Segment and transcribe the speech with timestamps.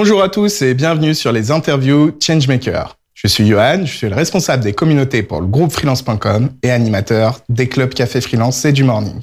[0.00, 2.96] Bonjour à tous et bienvenue sur les interviews Changemaker.
[3.14, 7.40] Je suis Johan, je suis le responsable des communautés pour le groupe freelance.com et animateur
[7.48, 9.18] des clubs Café Freelance et du Morning.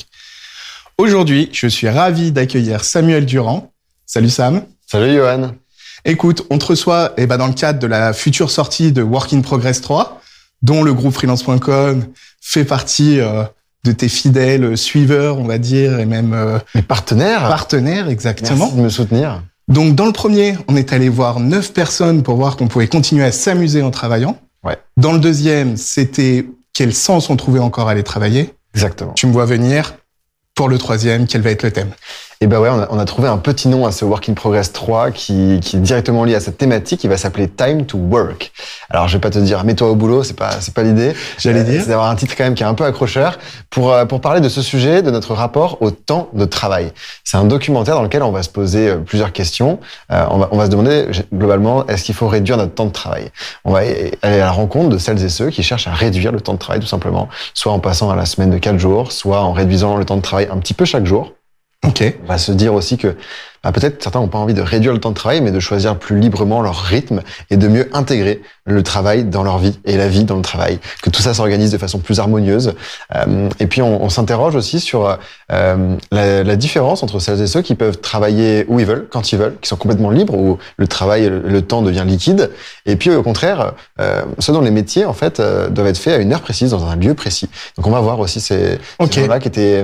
[0.98, 3.72] Aujourd'hui, je suis ravi d'accueillir Samuel Durand.
[4.06, 4.64] Salut Sam.
[4.86, 5.52] Salut Johan.
[6.04, 9.32] Écoute, on te reçoit eh ben, dans le cadre de la future sortie de Work
[9.32, 10.22] in Progress 3,
[10.62, 12.04] dont le groupe freelance.com
[12.42, 13.46] fait partie euh,
[13.86, 17.48] de tes fidèles suiveurs, on va dire, et même euh, Mes partenaires.
[17.48, 18.58] partenaires, exactement.
[18.58, 19.42] Merci de me soutenir.
[19.68, 23.24] Donc, dans le premier, on est allé voir neuf personnes pour voir qu'on pouvait continuer
[23.24, 24.38] à s'amuser en travaillant.
[24.64, 24.78] Ouais.
[24.98, 28.54] Dans le deuxième, c'était quel sens on trouvait encore à aller travailler.
[28.74, 29.14] Exactement.
[29.14, 29.96] Tu me vois venir.
[30.54, 31.92] Pour le troisième, quel va être le thème?
[32.46, 34.36] Et ben ouais, on a, on a trouvé un petit nom à ce Work in
[34.36, 37.04] Progress 3 qui, qui est directement lié à cette thématique.
[37.04, 38.52] Il va s'appeler Time to Work.
[38.92, 41.16] Alors je vais pas te dire mets-toi au boulot, c'est pas c'est pas l'idée.
[41.40, 41.82] J'allais Euh, dire.
[41.82, 43.40] C'est d'avoir un titre quand même qui est un peu accrocheur
[43.72, 46.92] pour euh, pour parler de ce sujet, de notre rapport au temps de travail.
[47.24, 49.80] C'est un documentaire dans lequel on va se poser euh, plusieurs questions.
[50.12, 52.92] Euh, on va on va se demander globalement est-ce qu'il faut réduire notre temps de
[52.92, 53.32] travail?
[53.64, 56.42] On va aller à la rencontre de celles et ceux qui cherchent à réduire le
[56.42, 59.42] temps de travail tout simplement, soit en passant à la semaine de quatre jours, soit
[59.42, 61.32] en réduisant le temps de travail un petit peu chaque jour.
[62.24, 63.16] On va se dire aussi que
[63.66, 65.98] bah, peut-être certains n'ont pas envie de réduire le temps de travail, mais de choisir
[65.98, 70.08] plus librement leur rythme et de mieux intégrer le travail dans leur vie et la
[70.08, 70.80] vie dans le travail.
[71.02, 72.76] Que tout ça s'organise de façon plus harmonieuse.
[73.16, 75.18] Euh, et puis on, on s'interroge aussi sur
[75.52, 79.32] euh, la, la différence entre celles et ceux qui peuvent travailler où ils veulent, quand
[79.32, 82.52] ils veulent, qui sont complètement libres, où le travail, le, le temps devient liquide.
[82.86, 86.22] Et puis au contraire, euh, ceux dont les métiers en fait doivent être faits à
[86.22, 87.50] une heure précise dans un lieu précis.
[87.78, 89.84] Donc on va voir aussi ces, gens-là qui étaient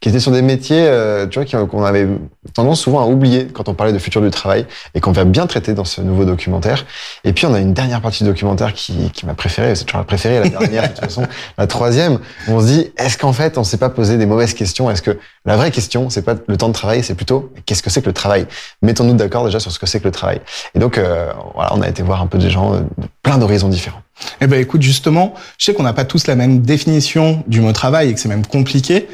[0.00, 0.86] qui étaient sur des métiers,
[1.30, 2.06] tu vois, qu'on avait
[2.52, 3.21] tendance souvent à oublier
[3.52, 6.24] quand on parlait de futur du travail et qu'on va bien traiter dans ce nouveau
[6.24, 6.84] documentaire.
[7.24, 10.00] Et puis on a une dernière partie du documentaire qui, qui m'a préféré, c'est toujours
[10.00, 11.26] la préférée, la dernière de toute façon,
[11.58, 12.18] la troisième.
[12.48, 14.90] On se dit, est-ce qu'en fait on s'est pas posé des mauvaises questions?
[14.90, 17.90] Est-ce que la vraie question, c'est pas le temps de travail, c'est plutôt qu'est-ce que
[17.90, 18.46] c'est que le travail?
[18.82, 20.40] Mettons-nous d'accord déjà sur ce que c'est que le travail.
[20.74, 23.38] Et donc euh, voilà, on a été voir un peu des gens euh, de plein
[23.38, 24.02] d'horizons différents.
[24.40, 27.72] Eh ben, écoute, justement, je sais qu'on n'a pas tous la même définition du mot
[27.72, 29.08] travail et que c'est même compliqué.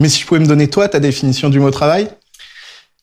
[0.00, 2.08] Mais si tu pouvais me donner toi ta définition du mot travail?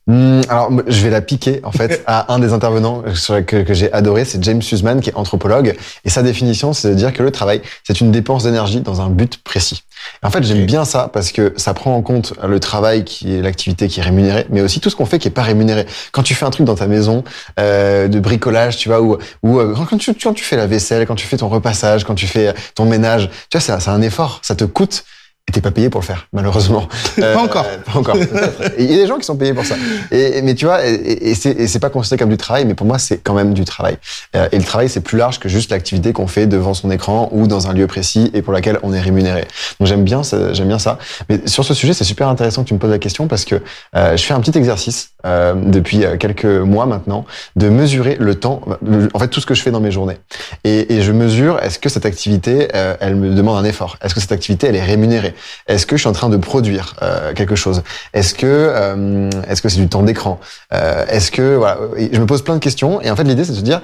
[0.09, 3.03] Hmm, alors, je vais la piquer en fait à un des intervenants
[3.45, 5.75] que, que j'ai adoré, c'est James Sussman qui est anthropologue.
[6.03, 9.09] Et sa définition, c'est de dire que le travail, c'est une dépense d'énergie dans un
[9.09, 9.83] but précis.
[10.23, 13.35] Et en fait, j'aime bien ça parce que ça prend en compte le travail qui
[13.35, 15.85] est l'activité qui est rémunérée, mais aussi tout ce qu'on fait qui est pas rémunéré.
[16.11, 17.23] Quand tu fais un truc dans ta maison
[17.59, 21.05] euh, de bricolage, tu vois, ou, ou euh, quand, tu, quand tu fais la vaisselle,
[21.05, 24.39] quand tu fais ton repassage, quand tu fais ton ménage, tu vois, c'est un effort,
[24.41, 25.03] ça te coûte.
[25.49, 26.87] Et t'es pas payé pour le faire, malheureusement.
[27.19, 27.65] Euh, Pas encore.
[27.91, 28.15] Pas encore.
[28.77, 29.75] Il y a des gens qui sont payés pour ça.
[30.11, 33.17] Et, mais tu vois, et, c'est pas considéré comme du travail, mais pour moi, c'est
[33.17, 33.97] quand même du travail.
[34.35, 37.27] Euh, et le travail, c'est plus large que juste l'activité qu'on fait devant son écran
[37.33, 39.45] ou dans un lieu précis et pour laquelle on est rémunéré.
[39.79, 40.97] Donc j'aime bien, ça- j'aime bien ça.
[41.29, 43.55] Mais sur ce sujet, c'est super intéressant que tu me poses la question parce que
[43.95, 47.25] euh, je fais un petit exercice euh, depuis euh, quelques mois maintenant
[47.55, 48.61] de mesurer le temps,
[49.13, 50.17] en fait tout ce que je fais dans mes journées.
[50.63, 53.97] Et, et je mesure est-ce que cette activité, euh, elle me demande un effort?
[54.01, 55.33] Est-ce que cette activité, elle est rémunérée?
[55.67, 57.83] Est-ce que je suis en train de produire euh, quelque chose?
[58.13, 60.39] Est-ce que euh, est-ce que c'est du temps d'écran?
[60.73, 61.77] Euh, Est-ce que voilà
[62.11, 63.81] Je me pose plein de questions et en fait l'idée c'est de se dire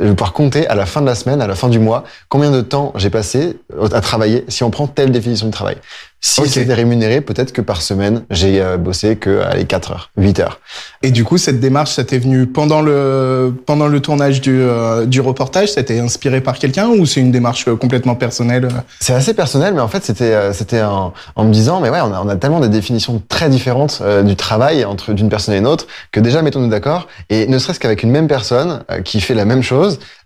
[0.00, 2.04] je vais pouvoir compter à la fin de la semaine, à la fin du mois,
[2.28, 3.56] combien de temps j'ai passé
[3.92, 5.76] à travailler si on prend telle définition de travail.
[6.20, 10.40] Si c'était rémunéré, peut-être que par semaine, j'ai euh, bossé que allez, 4 heures, 8
[10.40, 10.58] heures.
[11.04, 15.06] Et du coup, cette démarche, ça t'est venu pendant le pendant le tournage du euh,
[15.06, 15.68] du reportage?
[15.68, 18.64] Ça t'est inspiré par quelqu'un ou c'est une démarche euh, complètement personnelle?
[18.64, 21.88] Euh C'est assez personnel, mais en fait, c'était euh, c'était en, en me disant, mais
[21.88, 25.28] ouais, on a, on a tellement des définitions très différentes euh, du travail entre d'une
[25.28, 27.06] personne et une autre que déjà mettons-nous d'accord.
[27.30, 29.67] Et ne serait-ce qu'avec une même personne euh, qui fait la même chose,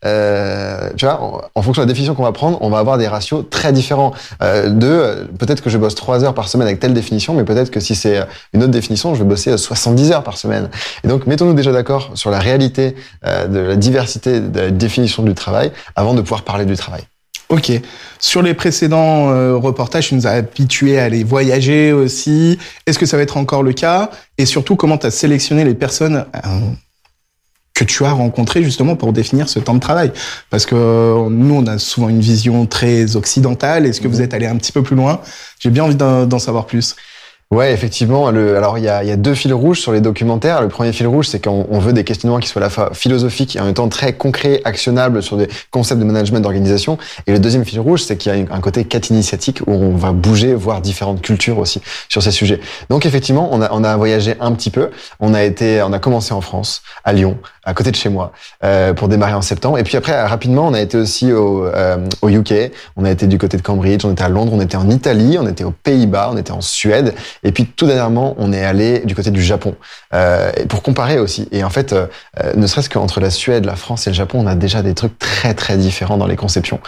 [0.04, 0.88] euh,
[1.54, 4.12] en, fonction de la définition qu'on va prendre, on va avoir des ratios très différents.
[4.42, 7.44] Euh, de euh, peut-être que je bosse trois heures par semaine avec telle définition, mais
[7.44, 8.20] peut-être que si c'est
[8.52, 10.68] une autre définition, je vais bosser euh, 70 heures par semaine.
[11.04, 12.94] Et donc, mettons-nous déjà d'accord sur la réalité
[13.24, 17.02] de la diversité de la définition du travail avant de pouvoir parler du travail.
[17.48, 17.70] Ok.
[18.18, 19.26] Sur les précédents
[19.58, 22.58] reportages, tu nous as habitués à aller voyager aussi.
[22.86, 24.10] Est-ce que ça va être encore le cas?
[24.38, 26.24] Et surtout, comment tu as sélectionné les personnes
[27.84, 30.12] que tu as rencontrées justement pour définir ce temps de travail
[30.50, 33.86] Parce que euh, nous, on a souvent une vision très occidentale.
[33.86, 34.22] Est-ce que vous Mhm.
[34.24, 35.20] êtes allé un petit peu plus loin?
[35.58, 36.96] J'ai bien envie d'en d'en savoir plus.
[37.52, 38.30] Ouais, effectivement.
[38.30, 40.62] Le, alors, il y a, y a deux fils rouges sur les documentaires.
[40.62, 42.92] Le premier fil rouge, c'est qu'on on veut des questionnements qui soient à la fois
[42.94, 46.96] philosophiques et en même temps très concrets, actionnables sur des concepts de management d'organisation.
[47.26, 49.10] Et le deuxième fil rouge, c'est qu'il y a un côté quête
[49.66, 52.58] où on va bouger, voir différentes cultures aussi sur ces sujets.
[52.88, 54.88] Donc, effectivement, on a, on a voyagé un petit peu.
[55.20, 58.32] On a été, on a commencé en France, à Lyon, à côté de chez moi,
[58.64, 59.76] euh, pour démarrer en septembre.
[59.76, 62.72] Et puis après, rapidement, on a été aussi au, euh, au UK.
[62.96, 64.06] On a été du côté de Cambridge.
[64.06, 64.52] On était à Londres.
[64.54, 65.36] On était en Italie.
[65.38, 66.30] On était aux Pays-Bas.
[66.32, 67.12] On était en Suède.
[67.42, 69.74] Et puis tout dernièrement, on est allé du côté du Japon
[70.14, 71.48] euh, pour comparer aussi.
[71.52, 72.06] Et en fait, euh,
[72.54, 75.18] ne serait-ce qu'entre la Suède, la France et le Japon, on a déjà des trucs
[75.18, 76.80] très très différents dans les conceptions.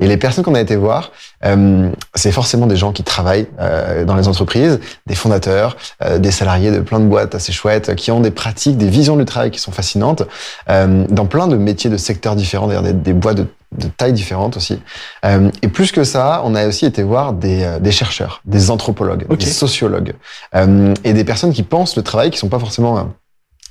[0.00, 1.12] Et les personnes qu'on a été voir,
[1.44, 6.30] euh, c'est forcément des gens qui travaillent euh, dans les entreprises, des fondateurs, euh, des
[6.30, 9.50] salariés de plein de boîtes assez chouettes, qui ont des pratiques, des visions du travail
[9.50, 10.22] qui sont fascinantes,
[10.68, 13.46] dans plein de métiers, de secteurs différents, des, des boîtes de
[13.76, 14.80] de tailles différentes aussi.
[15.24, 19.26] Euh, et plus que ça, on a aussi été voir des, des chercheurs, des anthropologues,
[19.36, 20.14] des sociologues,
[20.54, 23.10] euh, et des personnes qui pensent le travail, qui sont pas forcément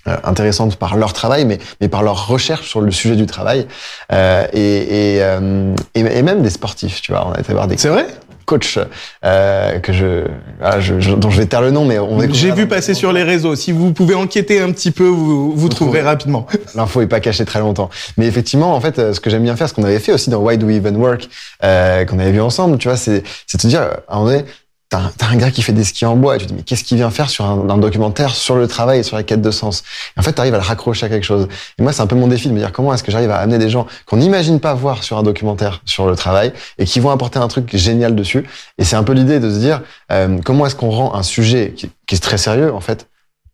[0.07, 3.68] euh, intéressantes par leur travail, mais, mais par leur recherche sur le sujet du travail,
[4.13, 7.28] euh, et, et, euh, et, et, même des sportifs, tu vois.
[7.28, 7.78] On a été voir des.
[7.78, 8.07] C'est vrai?
[8.50, 8.80] Coach
[9.24, 10.25] euh, que je,
[10.62, 13.13] ah, je, je, dont je vais taire le nom, mais on J'ai vu passer sur
[13.13, 13.56] les réseaux.
[13.56, 16.48] Si vous pouvez enquêter un petit peu, vous, vous trouverez rapidement.
[16.75, 17.92] L'info est pas cachée très longtemps.
[18.18, 20.31] Mais effectivement, en fait, euh, ce que j'aime bien faire, ce qu'on avait fait aussi
[20.31, 21.30] dans Why Do We Even Work,
[21.63, 24.46] euh, qu'on avait vu ensemble, tu vois, c'est c'est te dire, à un moment donné,
[24.89, 26.83] T'as un, gars qui fait des skis en bois et tu te dis mais qu'est-ce
[26.83, 29.83] qu'il vient faire sur un, documentaire sur le travail et sur la quête de sens?
[30.18, 31.47] En fait, tu arrives à le raccrocher à quelque chose.
[31.77, 33.38] Et moi, c'est un peu mon défi de me dire comment est-ce que j'arrive à
[33.38, 37.00] amener des gens qu'on n'imagine pas voir sur un documentaire sur le travail et qui
[37.00, 38.50] vont apporter un truc génial dessus?
[38.80, 39.81] Et c'est un peu l'idée de se dire
[40.12, 43.07] euh, comment est-ce qu'on rend un sujet qui, qui est très sérieux en fait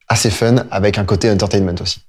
[0.08, 2.02] assez fun avec un côté entertainment aussi.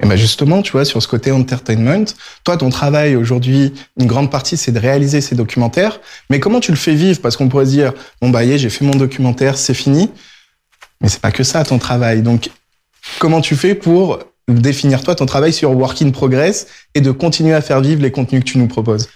[0.00, 2.04] Et ben justement, tu vois, sur ce côté entertainment,
[2.44, 6.00] toi, ton travail aujourd'hui, une grande partie, c'est de réaliser ces documentaires.
[6.30, 7.20] Mais comment tu le fais vivre?
[7.20, 10.10] Parce qu'on pourrait dire, bon bah, j'ai fait mon documentaire, c'est fini.
[11.00, 12.22] Mais c'est pas que ça ton travail.
[12.22, 12.50] Donc,
[13.18, 17.54] comment tu fais pour définir toi ton travail sur Work in Progress et de continuer
[17.54, 19.08] à faire vivre les contenus que tu nous proposes?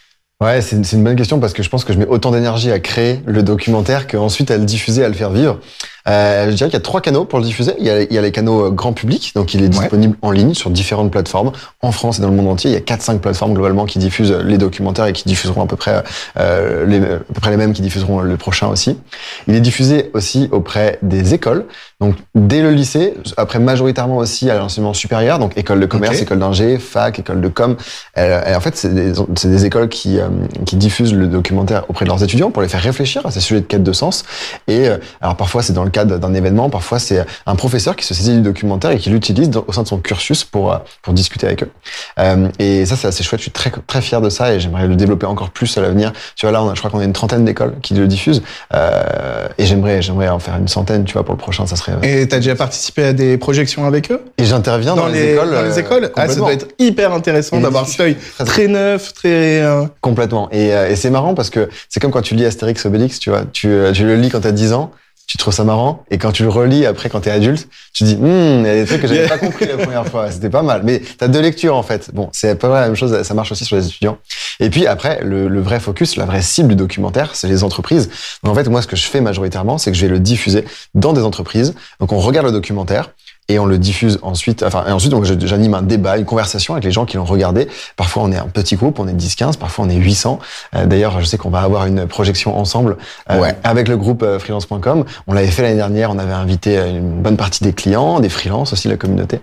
[0.42, 2.70] Ouais, c'est une, une bonne question parce que je pense que je mets autant d'énergie
[2.70, 5.60] à créer le documentaire qu'ensuite à le diffuser, à le faire vivre.
[6.08, 7.74] Euh, je dirais qu'il y a trois canaux pour le diffuser.
[7.78, 10.14] Il y a, il y a les canaux euh, grand public, donc il est disponible
[10.14, 10.28] ouais.
[10.28, 12.70] en ligne sur différentes plateformes en France et dans le monde entier.
[12.70, 15.66] Il y a quatre cinq plateformes globalement qui diffusent les documentaires et qui diffuseront à
[15.66, 16.02] peu près
[16.38, 18.98] euh, les, à peu près les mêmes qui diffuseront le prochain aussi.
[19.46, 21.66] Il est diffusé aussi auprès des écoles,
[22.02, 26.24] donc dès le lycée, après majoritairement aussi à l'enseignement supérieur, donc école de commerce, okay.
[26.24, 27.76] école d'ingé, fac, école de com.
[28.18, 29.12] Euh, et en fait, c'est des,
[29.44, 30.26] des, écoles qui, euh,
[30.66, 33.60] qui diffusent le documentaire auprès de leurs étudiants pour les faire réfléchir à ces sujets
[33.60, 34.24] de quête de sens.
[34.66, 38.04] Et euh, alors parfois c'est dans le cadre d'un événement, parfois c'est un professeur qui
[38.04, 41.46] se saisit du documentaire et qui l'utilise au sein de son cursus pour pour discuter
[41.46, 41.70] avec eux.
[42.18, 43.38] Euh, et ça c'est assez chouette.
[43.38, 46.12] Je suis très très fier de ça et j'aimerais le développer encore plus à l'avenir.
[46.34, 48.42] Tu vois là, on a, je crois qu'on a une trentaine d'écoles qui le diffusent
[48.72, 51.04] et j'aimerais j'aimerais en faire une centaine.
[51.04, 51.91] Tu vois pour le prochain, ça serait.
[52.02, 54.20] Et t'as déjà participé à des projections avec eux?
[54.38, 55.50] Et j'interviens dans, dans, les, écoles.
[55.50, 56.12] Dans les écoles.
[56.16, 59.62] Ah, ça doit être hyper intéressant d'avoir cet œil très, très neuf, très.
[59.62, 59.84] Euh...
[60.00, 60.48] Complètement.
[60.52, 63.44] Et, et c'est marrant parce que c'est comme quand tu lis Astérix Obélix, tu vois,
[63.52, 64.92] tu, tu le lis quand t'as 10 ans
[65.32, 66.04] tu trouves ça marrant.
[66.10, 68.74] Et quand tu le relis après quand t'es adulte tu dis hum il y a
[68.74, 70.30] des trucs que j'avais pas compris la première fois.
[70.30, 70.82] C'était pas mal.
[70.84, 72.10] Mais t'as deux lectures en fait.
[72.12, 73.22] Bon c'est pas la même chose.
[73.22, 74.18] Ça marche aussi sur les étudiants
[74.60, 78.10] et puis après le, le vrai focus la vraie cible du documentaire c'est les entreprises.
[78.42, 80.64] En fait moi ce que je fais majoritairement c'est que je vais le diffuser
[80.94, 81.74] dans des entreprises.
[82.00, 83.10] Donc on regarde le documentaire
[83.48, 84.62] et on le diffuse ensuite.
[84.62, 87.68] Enfin, et ensuite, donc, j'anime un débat, une conversation avec les gens qui l'ont regardé.
[87.96, 90.38] Parfois, on est un petit groupe, on est 10-15, parfois on est 800.
[90.74, 92.96] Euh, D'ailleurs, je sais qu'on va avoir une projection ensemble
[93.30, 93.56] euh, ouais.
[93.64, 95.04] avec le groupe euh, freelance.com.
[95.26, 98.72] On l'avait fait l'année dernière, on avait invité une bonne partie des clients, des freelances
[98.72, 99.40] aussi, la communauté.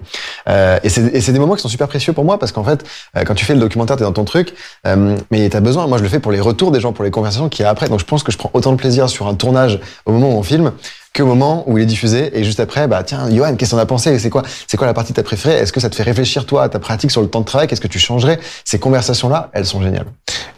[0.47, 2.83] Euh, et c'est des moments qui sont super précieux pour moi parce qu'en fait,
[3.17, 4.53] euh, quand tu fais le documentaire, tu es dans ton truc,
[4.87, 7.03] euh, mais tu as besoin, moi je le fais pour les retours des gens, pour
[7.03, 7.89] les conversations qu'il y a après.
[7.89, 10.37] Donc je pense que je prends autant de plaisir sur un tournage au moment où
[10.37, 10.71] on filme
[11.13, 13.85] qu'au moment où il est diffusé et juste après bah tiens Johan qu'est-ce qu'on a
[13.85, 14.17] pensé?
[14.19, 15.55] C'est quoi c'est quoi la partie que t'as préférée?
[15.55, 17.67] Est-ce que ça te fait réfléchir toi à ta pratique sur le temps de travail?
[17.67, 18.39] Qu'est-ce que tu changerais?
[18.65, 20.07] Ces conversations là elles sont géniales.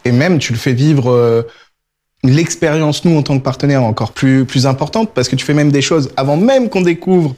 [0.04, 1.42] Et même tu le fais vivre euh,
[2.24, 5.72] l'expérience nous en tant que partenaire encore plus plus importante parce que tu fais même
[5.72, 6.10] des choses.
[6.16, 7.34] Avant même qu'on découvre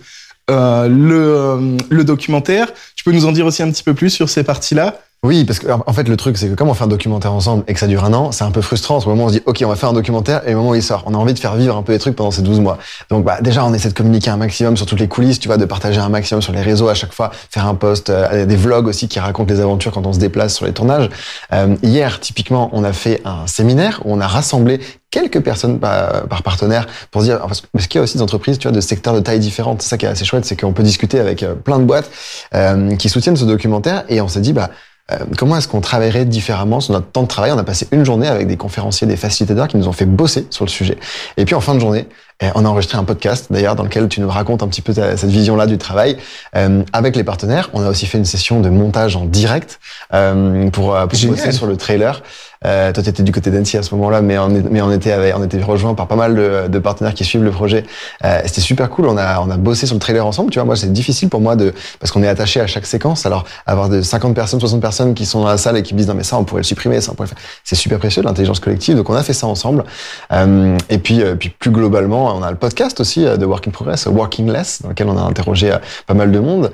[0.51, 4.11] euh, le, euh, le documentaire tu peux nous en dire aussi un petit peu plus
[4.11, 6.75] sur ces parties là oui, parce que en fait le truc c'est que comme on
[6.75, 8.99] fait un documentaire ensemble et que ça dure un an, c'est un peu frustrant.
[8.99, 10.71] Au moment où on se dit ok on va faire un documentaire et au moment
[10.73, 12.43] où il sort, on a envie de faire vivre un peu les trucs pendant ces
[12.43, 12.77] 12 mois.
[13.09, 15.57] Donc bah déjà on essaie de communiquer un maximum sur toutes les coulisses, tu vois,
[15.57, 18.57] de partager un maximum sur les réseaux à chaque fois, faire un post, euh, des
[18.57, 21.09] vlogs aussi qui racontent les aventures quand on se déplace sur les tournages.
[21.55, 24.79] Euh, hier typiquement on a fait un séminaire où on a rassemblé
[25.11, 28.69] quelques personnes par, par partenaire pour dire parce, qu'il y a aussi des entreprises tu
[28.69, 30.83] vois de secteurs de taille différentes c'est ça qui est assez chouette c'est qu'on peut
[30.83, 32.11] discuter avec plein de boîtes
[32.55, 34.69] euh, qui soutiennent ce documentaire et on s'est dit bah
[35.13, 37.53] euh, comment est-ce qu'on travaillerait différemment sur notre temps de travail?
[37.53, 40.47] On a passé une journée avec des conférenciers, des facilitateurs qui nous ont fait bosser
[40.51, 40.97] sur le sujet.
[41.37, 42.09] Et puis en fin de journée,
[42.55, 45.17] on a enregistré un podcast d'ailleurs dans lequel tu nous racontes un petit peu ta,
[45.17, 46.17] cette vision-là du travail
[46.57, 47.71] euh, avec les partenaires.
[47.73, 49.81] On a aussi fait une session de montage en direct
[50.13, 52.23] euh, pour, pour bosser sur le trailer.
[52.67, 54.91] Euh, toi, tu étais du côté d'Annecy à ce moment-là, mais on, est, mais on
[54.91, 57.85] était avec, on était rejoint par pas mal de, de partenaires qui suivent le projet.
[58.25, 59.07] Euh, C'était super cool.
[59.07, 60.51] On a on a bossé sur le trailer ensemble.
[60.51, 63.27] Tu vois, moi, c'est difficile pour moi de parce qu'on est attaché à chaque séquence.
[63.27, 65.99] Alors avoir de 50 personnes, 60 personnes qui sont dans la salle et qui me
[65.99, 67.45] disent non mais ça on pourrait le supprimer, ça on pourrait le faire.
[67.65, 68.97] C'est super précieux l'intelligence collective.
[68.97, 69.85] Donc on a fait ça ensemble.
[70.33, 73.69] Euh, et puis euh, puis plus globalement évidemment, on a le podcast aussi de Work
[73.69, 75.77] in Progress, Working Less, dans lequel on a interrogé
[76.07, 76.73] pas mal de monde.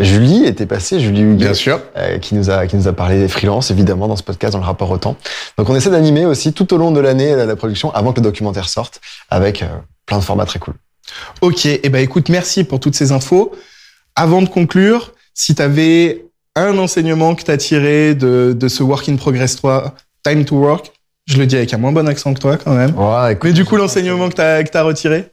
[0.00, 1.80] Julie était passée, Julie Huguet, Bien sûr.
[2.20, 4.64] qui nous a qui nous a parlé des freelances, évidemment, dans ce podcast, dans le
[4.64, 5.16] rapport au temps.
[5.58, 8.24] Donc, on essaie d'animer aussi tout au long de l'année la, production, avant que le
[8.24, 9.00] documentaire sorte,
[9.30, 9.64] avec
[10.06, 10.74] plein de formats très cool.
[11.40, 13.52] Ok, et eh ben écoute, merci pour toutes ces infos.
[14.16, 16.26] Avant de conclure, si tu avais
[16.56, 20.56] un enseignement que tu as tiré de, de ce Work in Progress 3, Time to
[20.56, 20.92] Work,
[21.26, 22.94] je le dis avec un moins bon accent que toi quand même.
[22.96, 25.30] Ouais, mais du coup, l'enseignement que tu as, que as retiré?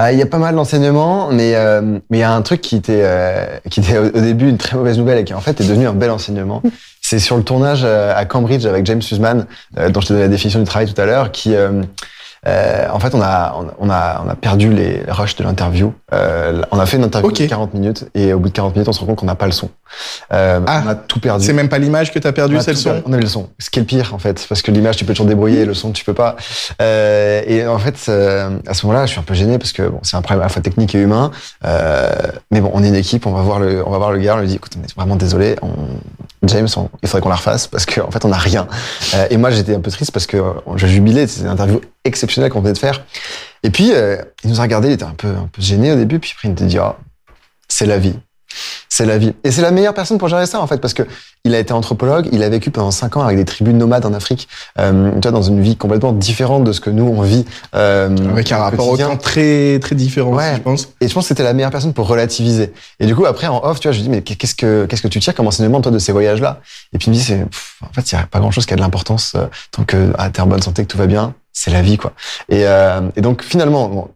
[0.00, 2.60] Ah, il y a pas mal d'enseignements, mais euh, mais il y a un truc
[2.60, 5.60] qui était euh, qui était au début une très mauvaise nouvelle et qui en fait
[5.60, 6.62] est devenu un bel enseignement.
[7.00, 10.28] C'est sur le tournage euh, à Cambridge avec James Sussman, dont je te donnais la
[10.28, 11.52] définition du travail tout à l'heure, qui
[12.46, 15.92] euh, en fait, on a, on a, on a perdu les rushs de l'interview.
[16.12, 18.88] Euh, on a fait une interview de 40 minutes et au bout de 40 minutes,
[18.88, 19.70] on se rend compte qu'on n'a pas le son.
[20.32, 21.44] Euh, ah, on a tout perdu.
[21.44, 23.02] C'est même pas l'image que tu as perdu, c'est le son.
[23.06, 23.48] On avait le son.
[23.58, 25.74] Ce qui est le pire, en fait, parce que l'image, tu peux toujours débrouiller, le
[25.74, 26.36] son, tu peux pas.
[26.80, 28.08] Et en fait,
[28.66, 30.44] à ce moment-là, je suis un peu gêné parce que bon, c'est un problème à
[30.44, 31.30] la fois technique et humain.
[31.64, 34.36] Mais bon, on est une équipe, on va voir le, on va voir le gars,
[34.36, 36.68] on lui dit, écoute, on est vraiment désolé, on, James,
[37.02, 38.66] il faudrait qu'on la refasse parce qu'en en fait, on n'a rien.
[39.14, 40.42] Euh, et moi, j'étais un peu triste parce que
[40.76, 43.04] je jubilais, c'était une interview exceptionnelle qu'on venait de faire.
[43.62, 45.96] Et puis, euh, il nous a regardé, il était un peu, un peu gêné au
[45.96, 46.96] début, puis après, il nous a dit, ah,
[47.68, 48.18] c'est la vie.
[48.88, 49.34] C'est la vie.
[49.44, 51.02] Et c'est la meilleure personne pour gérer ça, en fait, parce que
[51.44, 54.12] il a été anthropologue, il a vécu pendant cinq ans avec des tribus nomades en
[54.12, 57.44] Afrique, euh, tu vois, dans une vie complètement différente de ce que nous, on vit.
[57.74, 60.54] Euh, avec un rapport au temps très, très différent, ouais.
[60.56, 60.88] je pense.
[61.00, 62.72] Et je pense que c'était la meilleure personne pour relativiser.
[62.98, 65.02] Et du coup, après, en off, tu vois, je lui dis, mais qu'est-ce que, qu'est-ce
[65.02, 66.60] que tu tires comme enseignement, toi, de ces voyages-là?
[66.92, 67.42] Et puis il me dit, c'est,
[67.82, 70.12] en fait, il n'y a pas grand chose qui a de l'importance, euh, tant que
[70.18, 72.12] ah, t'es en bonne santé, que tout va bien, c'est la vie, quoi.
[72.48, 74.08] Et, euh, et donc, finalement, bon,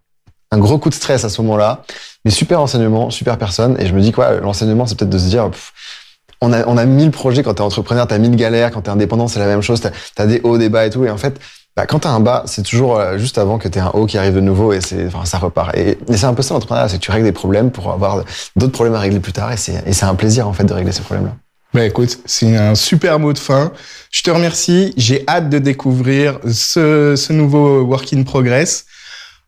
[0.51, 1.83] un gros coup de stress à ce moment-là,
[2.25, 3.77] mais super enseignement, super personne.
[3.81, 5.51] Et je me dis quoi, l'enseignement, c'est peut-être de se dire,
[6.41, 9.29] on a, on a mille projets quand t'es entrepreneur, t'as mille galères, quand t'es indépendant,
[9.29, 11.05] c'est la même chose, t'as as des hauts, des bas et tout.
[11.05, 11.41] Et en fait,
[11.77, 14.19] bah, quand t'as un bas, c'est toujours euh, juste avant que t'aies un haut qui
[14.19, 15.75] arrive de nouveau et c'est, enfin, ça repart.
[15.77, 18.25] Et, c'est un peu ça l'entrepreneuriat, c'est que tu règles des problèmes pour avoir
[18.57, 20.73] d'autres problèmes à régler plus tard et c'est, et c'est un plaisir, en fait, de
[20.75, 21.35] régler ces problèmes-là.
[21.75, 23.73] Bah écoute, c'est un super mot de fin.
[24.11, 24.93] Je te remercie.
[24.99, 28.85] J'ai hâte de découvrir ce, ce nouveau Work in Progress.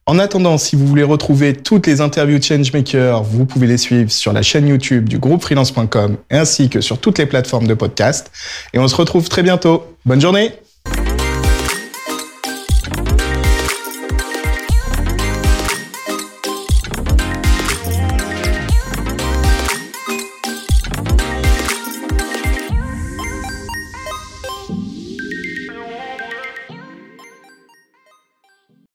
[0.07, 4.35] En attendant, si vous voulez retrouver toutes les interviews Changemaker, vous pouvez les suivre sur
[4.35, 8.31] la chaîne YouTube du groupe freelance.com ainsi que sur toutes les plateformes de podcast.
[8.75, 9.85] Et on se retrouve très bientôt.
[10.05, 10.64] Bonne journée!